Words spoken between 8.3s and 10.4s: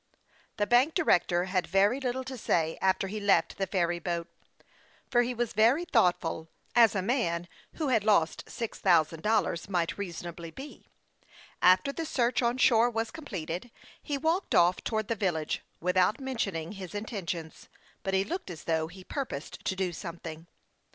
six thousand dollars might reason